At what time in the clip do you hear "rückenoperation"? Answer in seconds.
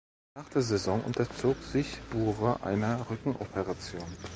3.11-4.01